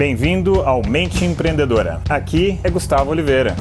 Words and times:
Bem-vindo 0.00 0.62
ao 0.62 0.80
Mente 0.80 1.26
Empreendedora. 1.26 2.00
Aqui 2.08 2.58
é 2.64 2.70
Gustavo 2.70 3.10
Oliveira. 3.10 3.54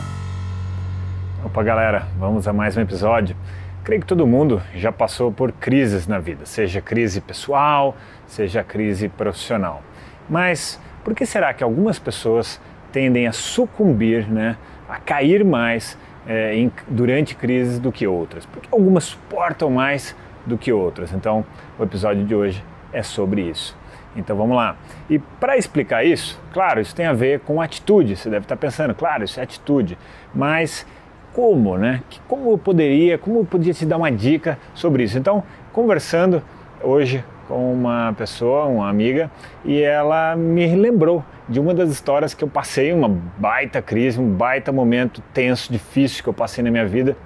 Opa, 1.44 1.62
galera, 1.62 2.08
vamos 2.18 2.48
a 2.48 2.54
mais 2.54 2.78
um 2.78 2.82
episódio. 2.82 3.36
Creio 3.84 4.00
que 4.00 4.08
todo 4.08 4.26
mundo 4.26 4.62
já 4.74 4.90
passou 4.90 5.34
por 5.34 5.52
crises 5.52 6.08
na 6.08 6.18
vida, 6.18 6.46
seja 6.46 6.80
crise 6.80 7.20
pessoal, 7.20 7.94
seja 8.26 8.64
crise 8.64 9.10
profissional. 9.10 9.84
Mas 10.30 10.80
por 11.04 11.14
que 11.14 11.26
será 11.26 11.54
que 11.54 11.62
algumas 11.62 12.00
pessoas 12.00 12.58
tendem 12.90 13.28
a 13.28 13.34
sucumbir, 13.34 14.26
né, 14.26 14.56
a 14.88 14.96
cair 14.96 15.44
mais 15.44 15.98
é, 16.26 16.56
em, 16.56 16.72
durante 16.88 17.36
crises 17.36 17.80
do 17.80 17.92
que 17.92 18.08
outras? 18.08 18.46
Porque 18.46 18.70
algumas 18.72 19.04
suportam 19.04 19.70
mais 19.70 20.16
do 20.46 20.58
que 20.58 20.72
outras. 20.72 21.12
Então, 21.12 21.44
o 21.78 21.84
episódio 21.84 22.24
de 22.24 22.34
hoje 22.34 22.64
é 22.92 23.04
sobre 23.04 23.42
isso. 23.42 23.78
Então 24.16 24.36
vamos 24.36 24.56
lá. 24.56 24.76
E 25.10 25.20
para 25.20 25.58
explicar 25.58 26.04
isso, 26.04 26.40
claro, 26.52 26.82
isso 26.82 26.96
tem 26.96 27.06
a 27.06 27.14
ver 27.14 27.42
com 27.42 27.62
atitude. 27.62 28.16
Você 28.16 28.30
deve 28.30 28.46
estar 28.46 28.58
pensando, 28.58 28.94
claro, 28.94 29.24
isso 29.24 29.40
é 29.40 29.44
atitude. 29.44 29.98
Mas 30.34 30.86
como, 31.34 31.78
né? 31.78 32.02
Como 32.28 32.52
eu 32.52 32.58
poderia, 32.58 33.18
como 33.18 33.40
eu 33.40 33.46
podia 33.46 33.74
te 33.74 33.86
dar 33.86 33.98
uma 33.98 34.12
dica 34.12 34.58
sobre 34.74 35.04
isso? 35.04 35.18
Então, 35.18 35.44
conversando 35.72 36.42
hoje 36.82 37.24
com 37.48 37.74
uma 37.74 38.14
pessoa, 38.14 38.66
uma 38.66 38.90
amiga, 38.90 39.32
e 39.66 39.82
ela 39.82 40.36
me 40.36 40.76
lembrou 40.76 41.24
de 41.48 41.60
uma 41.60 41.74
das 41.74 41.90
histórias 41.90 42.34
que 42.34 42.44
eu 42.44 42.48
passei, 42.48 42.94
uma 42.94 43.10
baita 43.10 43.82
crise, 43.82 44.20
um 44.20 44.32
baita 44.32 44.72
momento 44.72 45.22
tenso, 45.34 45.72
difícil 45.72 46.24
que 46.24 46.30
eu 46.30 46.34
passei 46.34 46.64
na 46.64 46.70
minha 46.70 46.86
vida, 46.86 47.18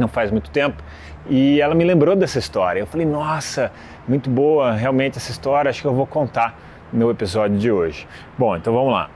não 0.00 0.08
faz 0.08 0.30
muito 0.30 0.50
tempo, 0.50 0.82
e 1.28 1.60
ela 1.60 1.74
me 1.74 1.84
lembrou 1.84 2.16
dessa 2.16 2.38
história. 2.38 2.80
Eu 2.80 2.86
falei, 2.86 3.06
nossa, 3.06 3.70
muito 4.08 4.28
boa 4.28 4.72
realmente 4.72 5.18
essa 5.18 5.30
história, 5.30 5.68
acho 5.68 5.80
que 5.80 5.86
eu 5.86 5.94
vou 5.94 6.06
contar 6.06 6.58
no 6.92 7.10
episódio 7.10 7.56
de 7.58 7.70
hoje. 7.70 8.08
Bom, 8.36 8.56
então 8.56 8.72
vamos 8.72 8.92
lá. 8.92 9.10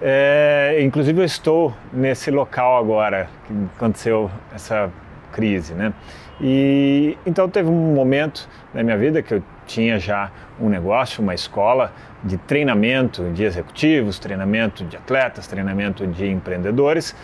É, 0.00 0.78
inclusive 0.80 1.20
eu 1.20 1.24
estou 1.24 1.74
nesse 1.92 2.30
local 2.30 2.78
agora 2.78 3.28
que 3.46 3.52
aconteceu 3.76 4.30
essa 4.54 4.90
crise, 5.32 5.74
né? 5.74 5.92
E 6.40 7.18
então 7.26 7.48
teve 7.48 7.68
um 7.68 7.94
momento 7.94 8.48
na 8.72 8.82
minha 8.84 8.96
vida 8.96 9.20
que 9.20 9.34
eu 9.34 9.42
tinha 9.66 9.98
já 9.98 10.30
um 10.60 10.68
negócio, 10.68 11.22
uma 11.22 11.34
escola 11.34 11.92
de 12.22 12.36
treinamento 12.36 13.30
de 13.30 13.44
executivos, 13.44 14.18
treinamento 14.18 14.84
de 14.84 14.96
atletas, 14.96 15.46
treinamento 15.46 16.06
de 16.06 16.28
empreendedores 16.28 17.14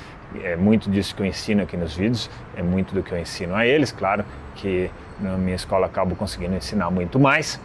é 0.43 0.57
muito 0.57 0.91
disso 0.91 1.15
que 1.15 1.23
eu 1.23 1.27
ensino 1.27 1.63
aqui 1.63 1.77
nos 1.77 1.97
vídeos, 1.97 2.31
é 2.57 2.63
muito 2.63 2.95
do 2.95 3.03
que 3.03 3.13
eu 3.13 3.19
ensino 3.19 3.55
a 3.55 3.67
eles, 3.67 3.93
claro 3.93 4.25
que 4.57 4.91
na 5.21 5.37
minha 5.37 5.57
escola 5.57 5.87
acabo 5.87 6.17
conseguindo 6.17 6.55
ensinar 6.55 6.91
muito 6.91 7.19
mais. 7.19 7.61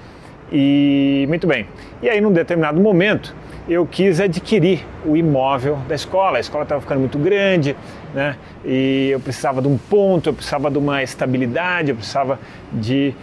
E 0.52 1.26
muito 1.28 1.46
bem. 1.46 1.68
E 2.02 2.10
aí, 2.10 2.20
num 2.20 2.32
determinado 2.32 2.82
momento, 2.82 3.36
eu 3.68 3.86
quis 3.86 4.20
adquirir 4.20 4.84
o 5.06 5.16
imóvel 5.16 5.78
da 5.88 5.94
escola. 5.94 6.38
A 6.38 6.40
escola 6.40 6.64
estava 6.64 6.82
ficando 6.82 7.00
muito 7.00 7.20
grande, 7.20 7.76
né? 8.16 8.36
E 8.66 9.10
eu 9.12 9.20
precisava 9.20 9.62
de 9.62 9.68
um 9.68 9.78
ponto, 9.78 10.30
eu 10.30 10.34
precisava 10.34 10.72
de 10.72 10.80
uma 10.80 11.04
estabilidade, 11.04 11.92
eu 11.92 11.96
precisava 11.96 12.40
de 12.74 13.14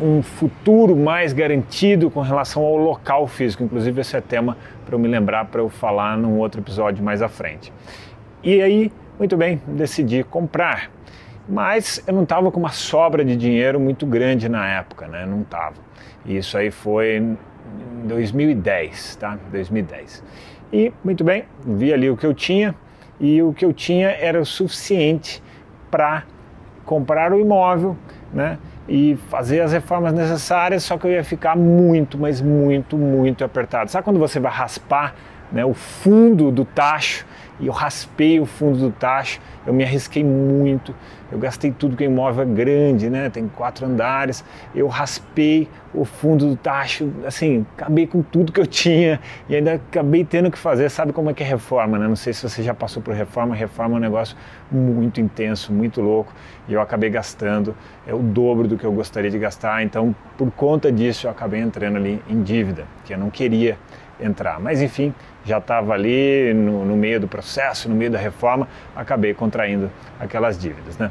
um 0.00 0.22
futuro 0.22 0.94
mais 0.96 1.32
garantido 1.32 2.10
com 2.10 2.20
relação 2.20 2.62
ao 2.62 2.76
local 2.76 3.26
físico. 3.26 3.64
Inclusive, 3.64 4.00
esse 4.00 4.16
é 4.16 4.20
tema 4.20 4.56
para 4.86 4.94
eu 4.94 4.98
me 5.00 5.08
lembrar 5.08 5.46
para 5.46 5.60
eu 5.60 5.68
falar 5.68 6.16
num 6.16 6.38
outro 6.38 6.60
episódio 6.60 7.02
mais 7.02 7.22
à 7.22 7.28
frente. 7.28 7.72
E 8.42 8.60
aí, 8.60 8.92
muito 9.18 9.36
bem, 9.36 9.62
decidi 9.68 10.24
comprar. 10.24 10.90
Mas 11.48 12.02
eu 12.06 12.14
não 12.14 12.24
estava 12.24 12.50
com 12.50 12.58
uma 12.58 12.70
sobra 12.70 13.24
de 13.24 13.36
dinheiro 13.36 13.78
muito 13.78 14.04
grande 14.04 14.48
na 14.48 14.66
época, 14.66 15.06
né? 15.06 15.24
Não 15.24 15.42
estava. 15.42 15.76
Isso 16.26 16.58
aí 16.58 16.70
foi 16.70 17.18
em 17.18 17.38
2010, 18.04 19.16
tá? 19.16 19.38
2010. 19.50 20.24
E, 20.72 20.92
muito 21.04 21.22
bem, 21.22 21.44
vi 21.64 21.92
ali 21.92 22.10
o 22.10 22.16
que 22.16 22.26
eu 22.26 22.34
tinha 22.34 22.74
e 23.20 23.40
o 23.42 23.52
que 23.52 23.64
eu 23.64 23.72
tinha 23.72 24.08
era 24.08 24.40
o 24.40 24.44
suficiente 24.44 25.40
para 25.88 26.24
comprar 26.84 27.32
o 27.32 27.38
imóvel, 27.38 27.96
né? 28.32 28.58
E 28.88 29.16
fazer 29.28 29.60
as 29.60 29.72
reformas 29.72 30.12
necessárias, 30.12 30.82
só 30.82 30.98
que 30.98 31.06
eu 31.06 31.12
ia 31.12 31.22
ficar 31.22 31.56
muito, 31.56 32.18
mas 32.18 32.40
muito, 32.40 32.96
muito 32.96 33.44
apertado. 33.44 33.88
Sabe 33.88 34.04
quando 34.04 34.18
você 34.18 34.40
vai 34.40 34.50
raspar 34.50 35.14
né, 35.52 35.64
o 35.64 35.74
fundo 35.74 36.50
do 36.50 36.64
tacho 36.64 37.26
e 37.60 37.66
eu 37.68 37.72
raspei 37.72 38.40
o 38.40 38.46
fundo 38.46 38.78
do 38.78 38.90
tacho, 38.90 39.40
eu 39.64 39.72
me 39.72 39.84
arrisquei 39.84 40.24
muito, 40.24 40.92
eu 41.30 41.38
gastei 41.38 41.70
tudo 41.70 41.96
que 41.96 42.02
o 42.02 42.06
imóvel 42.06 42.42
é 42.42 42.46
grande, 42.46 43.08
né? 43.08 43.30
Tem 43.30 43.46
quatro 43.46 43.86
andares, 43.86 44.44
eu 44.74 44.88
raspei 44.88 45.68
o 45.94 46.04
fundo 46.04 46.46
do 46.48 46.56
tacho, 46.56 47.12
assim, 47.24 47.64
acabei 47.78 48.06
com 48.06 48.20
tudo 48.20 48.50
que 48.50 48.60
eu 48.60 48.66
tinha 48.66 49.20
e 49.48 49.54
ainda 49.54 49.74
acabei 49.74 50.24
tendo 50.24 50.50
que 50.50 50.58
fazer, 50.58 50.90
sabe 50.90 51.12
como 51.12 51.30
é 51.30 51.34
que 51.34 51.42
é 51.42 51.46
reforma, 51.46 51.98
né? 51.98 52.08
Não 52.08 52.16
sei 52.16 52.32
se 52.32 52.42
você 52.42 52.64
já 52.64 52.74
passou 52.74 53.00
por 53.00 53.14
reforma, 53.14 53.54
reforma 53.54 53.94
é 53.94 53.98
um 53.98 54.00
negócio 54.00 54.36
muito 54.70 55.20
intenso, 55.20 55.72
muito 55.72 56.00
louco 56.00 56.32
e 56.68 56.72
eu 56.72 56.80
acabei 56.80 57.10
gastando 57.10 57.76
é 58.06 58.12
o 58.12 58.18
dobro 58.18 58.66
do 58.66 58.76
que 58.76 58.84
eu 58.84 58.92
gostaria 58.92 59.30
de 59.30 59.38
gastar, 59.38 59.84
então 59.84 60.14
por 60.36 60.50
conta 60.50 60.90
disso 60.90 61.28
eu 61.28 61.30
acabei 61.30 61.60
entrando 61.60 61.96
ali 61.96 62.20
em 62.28 62.42
dívida, 62.42 62.84
que 63.04 63.14
eu 63.14 63.18
não 63.18 63.30
queria 63.30 63.78
entrar. 64.22 64.60
Mas 64.60 64.80
enfim, 64.80 65.14
já 65.44 65.58
estava 65.58 65.92
ali 65.92 66.54
no, 66.54 66.84
no, 66.84 66.96
meio 66.96 67.20
do 67.20 67.28
processo, 67.28 67.88
no 67.88 67.94
meio 67.94 68.10
da 68.10 68.18
reforma, 68.18 68.68
acabei 68.94 69.34
contraindo 69.34 69.90
aquelas 70.18 70.58
dívidas, 70.58 70.96
né? 70.98 71.10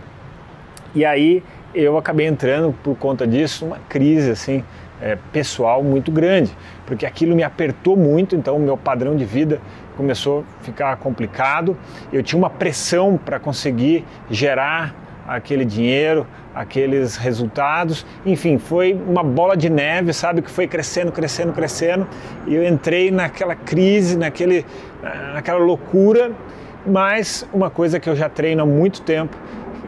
E 0.94 1.06
aí 1.06 1.44
eu 1.74 1.98
acabei 1.98 2.28
entrando 2.28 2.74
por 2.84 2.98
conta 2.98 3.26
disso 3.26 3.66
uma 3.66 3.78
crise 3.88 4.32
assim 4.32 4.64
é, 5.02 5.18
pessoal 5.32 5.84
muito 5.84 6.12
grande, 6.12 6.56
porque 6.86 7.06
aquilo 7.06 7.36
me 7.36 7.44
apertou 7.44 7.98
muito, 7.98 8.36
então 8.36 8.56
o 8.56 8.60
meu 8.60 8.78
padrão 8.78 9.16
de 9.16 9.26
vida 9.26 9.60
começou 9.98 10.46
a 10.60 10.64
ficar 10.64 10.96
complicado. 10.98 11.76
Eu 12.14 12.22
tinha 12.22 12.38
uma 12.38 12.50
pressão 12.50 13.18
para 13.18 13.40
conseguir 13.40 14.06
gerar 14.30 14.96
aquele 15.36 15.64
dinheiro, 15.64 16.28
aqueles 16.54 17.16
resultados. 17.16 18.06
Enfim, 18.26 18.58
foi 18.58 18.94
uma 18.94 19.24
bola 19.24 19.56
de 19.56 19.70
neve, 19.70 20.14
sabe, 20.14 20.42
que 20.42 20.52
foi 20.52 20.68
crescendo, 20.68 21.12
crescendo, 21.12 21.54
crescendo. 21.54 22.08
E 22.46 22.54
eu 22.54 22.68
entrei 22.68 23.10
naquela 23.12 23.56
crise, 23.56 24.18
naquele, 24.18 24.66
naquela 25.34 25.60
loucura. 25.60 26.32
Mas 26.86 27.48
uma 27.54 27.70
coisa 27.70 28.00
que 28.00 28.10
eu 28.10 28.16
já 28.16 28.28
treino 28.28 28.64
há 28.64 28.66
muito 28.66 29.02
tempo, 29.02 29.38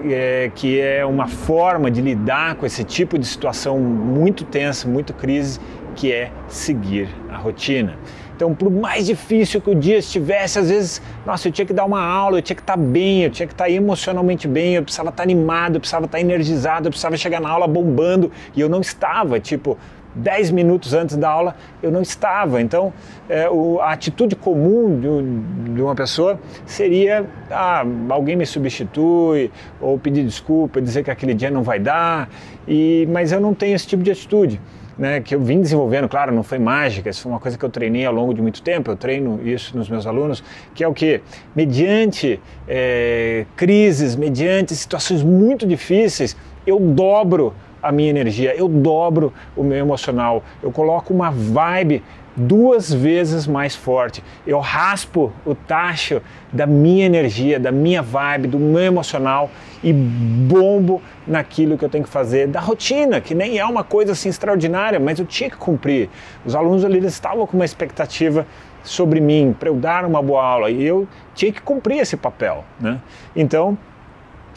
é, 0.05 0.51
que 0.55 0.79
é 0.79 1.05
uma 1.05 1.27
forma 1.27 1.89
de 1.91 2.01
lidar 2.01 2.55
com 2.55 2.65
esse 2.65 2.83
tipo 2.83 3.17
de 3.17 3.25
situação 3.25 3.79
muito 3.79 4.45
tensa, 4.45 4.87
muito 4.87 5.13
crise, 5.13 5.59
que 5.95 6.11
é 6.11 6.31
seguir 6.47 7.09
a 7.29 7.37
rotina. 7.37 7.97
Então, 8.35 8.53
por 8.53 8.71
mais 8.71 9.05
difícil 9.05 9.61
que 9.61 9.69
o 9.69 9.75
dia 9.75 9.97
estivesse, 9.97 10.59
às 10.59 10.69
vezes, 10.69 11.01
nossa, 11.25 11.47
eu 11.47 11.51
tinha 11.51 11.65
que 11.65 11.73
dar 11.73 11.85
uma 11.85 12.03
aula, 12.03 12.39
eu 12.39 12.41
tinha 12.41 12.55
que 12.55 12.61
estar 12.61 12.77
bem, 12.77 13.23
eu 13.23 13.29
tinha 13.29 13.47
que 13.47 13.53
estar 13.53 13.69
emocionalmente 13.69 14.47
bem, 14.47 14.75
eu 14.75 14.83
precisava 14.83 15.09
estar 15.09 15.23
animado, 15.23 15.75
eu 15.75 15.79
precisava 15.79 16.05
estar 16.05 16.19
energizado, 16.19 16.87
eu 16.87 16.91
precisava 16.91 17.15
chegar 17.15 17.39
na 17.39 17.49
aula 17.49 17.67
bombando. 17.67 18.31
E 18.55 18.61
eu 18.61 18.67
não 18.67 18.81
estava, 18.81 19.39
tipo, 19.39 19.77
10 20.15 20.51
minutos 20.51 20.93
antes 20.93 21.15
da 21.15 21.29
aula 21.29 21.55
eu 21.81 21.91
não 21.91 22.01
estava. 22.01 22.61
Então, 22.61 22.93
é, 23.29 23.49
o, 23.49 23.79
a 23.79 23.91
atitude 23.91 24.35
comum 24.35 24.99
de, 24.99 25.73
de, 25.73 25.81
uma 25.81 25.95
pessoa 25.95 26.39
seria: 26.65 27.25
ah, 27.49 27.83
alguém 28.09 28.35
me 28.35 28.45
substitui, 28.45 29.51
ou 29.81 29.97
pedir 29.97 30.23
desculpa, 30.23 30.81
dizer 30.81 31.03
que 31.03 31.11
aquele 31.11 31.33
dia 31.33 31.49
não 31.49 31.63
vai 31.63 31.79
dar, 31.79 32.29
e, 32.67 33.07
mas 33.11 33.31
eu 33.31 33.39
não 33.39 33.53
tenho 33.53 33.75
esse 33.75 33.87
tipo 33.87 34.03
de 34.03 34.11
atitude 34.11 34.59
né, 34.97 35.21
que 35.21 35.33
eu 35.33 35.39
vim 35.39 35.61
desenvolvendo, 35.61 36.07
claro, 36.07 36.33
não 36.33 36.43
foi 36.43 36.59
mágica, 36.59 37.09
isso 37.09 37.23
foi 37.23 37.31
uma 37.31 37.39
coisa 37.39 37.57
que 37.57 37.65
eu 37.65 37.69
treinei 37.69 38.05
ao 38.05 38.13
longo 38.13 38.33
de 38.33 38.41
muito 38.41 38.61
tempo, 38.61 38.91
eu 38.91 38.95
treino 38.95 39.39
isso 39.45 39.75
nos 39.77 39.89
meus 39.89 40.05
alunos, 40.05 40.43
que 40.73 40.83
é 40.83 40.87
o 40.87 40.93
que? 40.93 41.21
Mediante 41.55 42.39
é, 42.67 43.45
crises, 43.55 44.15
mediante 44.15 44.75
situações 44.75 45.23
muito 45.23 45.65
difíceis, 45.65 46.37
eu 46.65 46.79
dobro 46.79 47.53
a 47.81 47.91
minha 47.91 48.09
energia, 48.09 48.55
eu 48.55 48.67
dobro 48.69 49.33
o 49.57 49.63
meu 49.63 49.77
emocional, 49.77 50.43
eu 50.61 50.71
coloco 50.71 51.13
uma 51.13 51.29
vibe 51.29 52.01
duas 52.35 52.91
vezes 52.93 53.45
mais 53.45 53.75
forte. 53.75 54.23
Eu 54.45 54.59
raspo 54.59 55.31
o 55.45 55.53
tacho 55.53 56.21
da 56.51 56.65
minha 56.65 57.05
energia, 57.05 57.59
da 57.59 57.71
minha 57.71 58.01
vibe, 58.01 58.47
do 58.47 58.59
meu 58.59 58.81
emocional 58.81 59.49
e 59.83 59.93
bombo 59.93 61.01
naquilo 61.27 61.77
que 61.77 61.85
eu 61.85 61.89
tenho 61.89 62.03
que 62.03 62.09
fazer, 62.09 62.47
da 62.47 62.59
rotina, 62.59 63.21
que 63.21 63.35
nem 63.35 63.57
é 63.57 63.65
uma 63.65 63.83
coisa 63.83 64.13
assim 64.13 64.29
extraordinária, 64.29 64.99
mas 64.99 65.19
eu 65.19 65.25
tinha 65.25 65.49
que 65.49 65.57
cumprir. 65.57 66.09
Os 66.45 66.55
alunos 66.55 66.83
ali 66.83 67.05
estavam 67.05 67.45
com 67.45 67.57
uma 67.57 67.65
expectativa 67.65 68.45
sobre 68.83 69.21
mim, 69.21 69.55
para 69.57 69.69
eu 69.69 69.75
dar 69.75 70.05
uma 70.05 70.21
boa 70.21 70.43
aula, 70.43 70.69
e 70.69 70.83
eu 70.83 71.07
tinha 71.33 71.51
que 71.51 71.61
cumprir 71.61 71.99
esse 71.99 72.17
papel. 72.17 72.65
Né? 72.79 72.99
Então, 73.35 73.77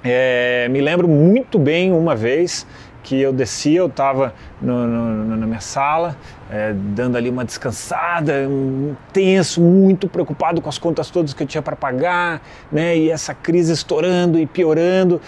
é, 0.03 0.69
me 0.71 0.81
lembro 0.81 1.09
muito 1.09 1.59
bem 1.59 1.93
uma 1.93 2.15
vez 2.15 2.67
que 3.07 3.23
eu 3.23 3.33
descia, 3.33 3.79
eu 3.79 3.87
estava 3.87 4.35
na 4.61 5.47
minha 5.47 5.61
sala, 5.61 6.17
é, 6.51 6.73
dando 6.75 7.17
ali 7.17 7.31
uma 7.31 7.45
descansada, 7.45 8.49
um, 8.51 8.97
tenso, 9.13 9.61
muito 9.61 10.09
preocupado 10.09 10.61
com 10.61 10.69
as 10.69 10.77
contas 10.77 11.09
todas 11.09 11.33
que 11.33 11.45
eu 11.45 11.47
tinha 11.47 11.63
para 11.63 11.77
pagar, 11.77 12.43
né? 12.71 12.99
E 12.99 13.09
essa 13.09 13.33
crise 13.33 13.73
estourando 13.73 14.41
e 14.41 14.45
piorando. 14.45 15.21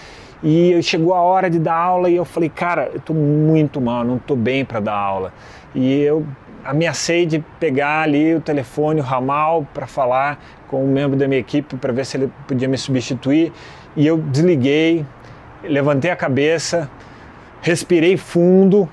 E 0.43 0.77
chegou 0.83 1.13
a 1.13 1.21
hora 1.21 1.49
de 1.49 1.57
dar 1.57 1.75
aula 1.75 2.09
e 2.09 2.17
eu 2.17 2.25
falei, 2.25 2.49
cara, 2.49 2.89
eu 2.91 2.97
estou 2.97 3.15
muito 3.15 3.79
mal, 3.79 4.03
não 4.03 4.17
estou 4.17 4.35
bem 4.35 4.65
para 4.65 4.81
dar 4.81 4.95
aula. 4.95 5.33
E 5.73 6.01
eu 6.01 6.25
ameacei 6.65 7.25
de 7.25 7.39
pegar 7.61 8.01
ali 8.01 8.35
o 8.35 8.41
telefone, 8.41 8.99
o 8.99 9.03
ramal, 9.03 9.65
para 9.73 9.87
falar 9.87 10.37
com 10.67 10.83
um 10.83 10.91
membro 10.91 11.17
da 11.17 11.29
minha 11.29 11.39
equipe 11.39 11.77
para 11.77 11.93
ver 11.93 12.05
se 12.05 12.17
ele 12.17 12.29
podia 12.45 12.67
me 12.67 12.77
substituir. 12.77 13.53
E 13.95 14.05
eu 14.05 14.17
desliguei, 14.17 15.05
levantei 15.63 16.11
a 16.11 16.15
cabeça, 16.15 16.89
respirei 17.61 18.17
fundo, 18.17 18.89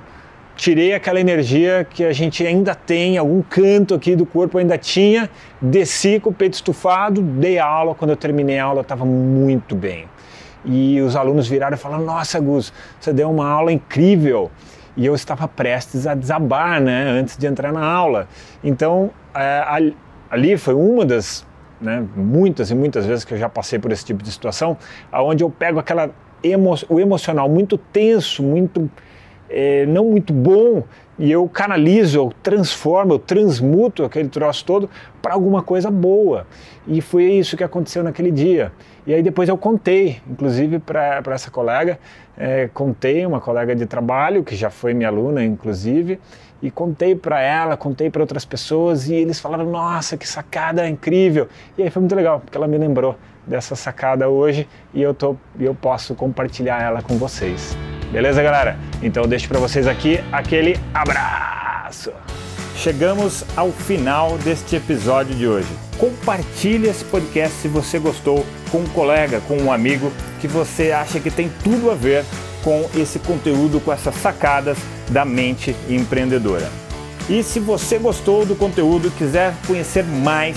tirei 0.57 0.95
aquela 0.95 1.21
energia 1.21 1.87
que 1.89 2.05
a 2.05 2.13
gente 2.13 2.45
ainda 2.47 2.75
tem, 2.75 3.19
algum 3.19 3.43
canto 3.43 3.95
aqui 3.95 4.17
do 4.17 4.25
corpo 4.25 4.59
ainda 4.59 4.77
tinha, 4.79 5.31
desci 5.61 6.19
com 6.19 6.31
o 6.31 6.33
peito 6.33 6.55
estufado, 6.55 7.21
dei 7.21 7.59
aula. 7.59 7.95
Quando 7.95 8.11
eu 8.11 8.17
terminei 8.17 8.59
a 8.59 8.65
aula, 8.65 8.81
estava 8.81 9.05
muito 9.05 9.75
bem. 9.75 10.07
E 10.65 11.01
os 11.01 11.15
alunos 11.15 11.47
viraram 11.47 11.77
e 11.77 11.79
falaram: 11.79 12.05
Nossa, 12.05 12.41
Gus, 12.41 12.73
você 12.99 13.13
deu 13.13 13.31
uma 13.31 13.49
aula 13.49 13.73
incrível. 13.73 14.51
E 14.97 15.05
eu 15.05 15.15
estava 15.15 15.47
prestes 15.47 16.07
a 16.07 16.15
desabar, 16.15 16.81
né, 16.81 17.11
antes 17.11 17.37
de 17.37 17.47
entrar 17.47 17.71
na 17.71 17.85
aula. 17.85 18.27
Então, 18.65 19.11
é, 19.35 19.93
ali 20.31 20.57
foi 20.57 20.73
uma 20.73 21.05
das 21.05 21.47
né, 21.79 22.03
muitas 22.17 22.71
e 22.71 22.75
muitas 22.75 23.05
vezes 23.05 23.23
que 23.23 23.35
eu 23.35 23.39
já 23.39 23.49
passei 23.49 23.79
por 23.79 23.93
esse 23.93 24.05
tipo 24.05 24.23
de 24.23 24.33
situação, 24.33 24.77
aonde 25.12 25.45
eu 25.45 25.51
pego 25.51 25.79
aquela 25.79 26.11
emo 26.51 26.75
o 26.89 27.01
emocional 27.01 27.49
muito 27.49 27.77
tenso, 27.77 28.43
muito 28.43 28.91
é, 29.49 29.87
não 29.87 30.05
muito 30.07 30.33
bom, 30.33 30.83
e 31.19 31.31
eu 31.31 31.49
canalizo, 31.49 32.19
eu 32.19 32.33
transformo, 32.43 33.15
eu 33.15 33.19
transmuto 33.19 34.05
aquele 34.05 34.29
troço 34.29 34.65
todo 34.65 34.91
para 35.23 35.33
alguma 35.33 35.63
coisa 35.63 35.91
boa. 35.91 36.47
E 36.87 37.01
foi 37.01 37.25
isso 37.25 37.57
que 37.57 37.65
aconteceu 37.65 38.03
naquele 38.03 38.31
dia. 38.31 38.71
E 39.07 39.15
aí 39.15 39.23
depois 39.23 39.49
eu 39.49 39.57
contei, 39.57 40.21
inclusive 40.29 40.79
para 40.79 41.23
essa 41.33 41.51
colega, 41.51 41.99
é, 42.37 42.69
contei, 42.73 43.25
uma 43.25 43.41
colega 43.41 43.75
de 43.75 43.87
trabalho, 43.87 44.45
que 44.45 44.55
já 44.55 44.69
foi 44.69 44.93
minha 44.93 45.09
aluna, 45.09 45.43
inclusive, 45.43 46.21
e 46.61 46.71
contei 46.71 47.15
para 47.15 47.41
ela, 47.41 47.77
contei 47.77 48.11
para 48.11 48.21
outras 48.21 48.45
pessoas, 48.45 49.09
e 49.09 49.15
eles 49.15 49.41
falaram: 49.41 49.71
Nossa, 49.71 50.17
que 50.17 50.29
sacada 50.29 50.87
incrível! 50.89 51.49
E 51.79 51.83
aí 51.83 51.91
foi 51.91 52.01
muito 52.01 52.15
legal, 52.15 52.41
porque 52.41 52.57
ela 52.57 52.67
me 52.67 52.77
lembrou 52.77 53.17
dessa 53.47 53.77
sacada 53.77 54.29
hoje 54.29 54.69
e 54.93 55.01
eu, 55.01 55.15
tô, 55.15 55.37
eu 55.59 55.75
posso 55.75 56.15
compartilhar 56.15 56.83
ela 56.83 57.03
com 57.03 57.17
vocês. 57.17 57.77
Beleza, 58.11 58.43
galera? 58.43 58.77
Então 59.03 59.23
eu 59.23 59.29
deixo 59.29 59.49
para 59.49 59.59
vocês 59.59 59.87
aqui 59.87 60.21
aquele 60.33 60.79
abraço. 60.93 62.13
Chegamos 62.77 63.45
ao 63.57 63.73
final 63.73 64.37
deste 64.39 64.77
episódio 64.77 65.35
de 65.35 65.47
hoje. 65.47 65.69
Compartilhe 65.99 66.89
esse 66.89 67.05
podcast 67.05 67.57
se 67.57 67.69
você 67.69 67.99
gostou 67.99 68.45
com 68.71 68.79
um 68.79 68.87
colega, 68.89 69.41
com 69.49 69.57
um 69.57 69.73
amigo 69.73 70.13
que 70.41 70.47
você 70.47 70.93
acha 70.93 71.19
que 71.19 71.31
tem 71.31 71.51
tudo 71.65 71.91
a 71.91 71.95
ver 71.95 72.25
com 72.63 72.89
esse 72.95 73.19
conteúdo, 73.19 73.81
com 73.81 73.93
essas 73.93 74.15
sacadas 74.17 74.77
da 75.09 75.25
mente 75.25 75.75
empreendedora. 75.89 76.69
E 77.29 77.43
se 77.43 77.59
você 77.59 77.99
gostou 77.99 78.45
do 78.45 78.55
conteúdo 78.55 79.09
e 79.09 79.11
quiser 79.11 79.55
conhecer 79.67 80.05
mais, 80.05 80.57